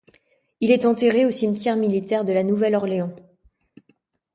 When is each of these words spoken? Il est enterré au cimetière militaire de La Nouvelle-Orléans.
Il 0.61 0.71
est 0.71 0.87
enterré 0.87 1.27
au 1.27 1.29
cimetière 1.29 1.75
militaire 1.75 2.25
de 2.25 2.33
La 2.33 2.41
Nouvelle-Orléans. 2.43 3.13